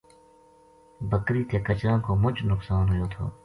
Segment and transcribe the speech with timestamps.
[1.09, 3.23] بکری تے کچراں کو مُچ نقصان ہویو تھو